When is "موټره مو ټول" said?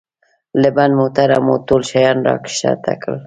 0.99-1.81